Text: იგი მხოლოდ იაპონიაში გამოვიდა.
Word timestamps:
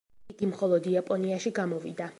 იგი 0.35 0.49
მხოლოდ 0.53 0.89
იაპონიაში 0.95 1.57
გამოვიდა. 1.61 2.09